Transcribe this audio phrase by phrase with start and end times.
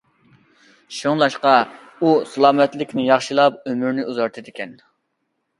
[0.99, 1.51] شۇڭلاشقا،
[2.07, 4.75] ئۇ سالامەتلىكنى ياخشىلاپ، ئۆمۈرنى ئۇزارتىدىكەن.